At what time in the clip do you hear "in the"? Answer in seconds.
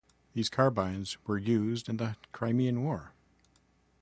1.87-2.15